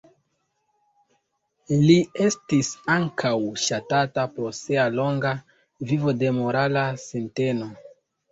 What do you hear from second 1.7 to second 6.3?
Li estis ankaŭ ŝatata pro sia longa vivo